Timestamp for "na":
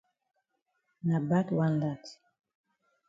1.07-1.17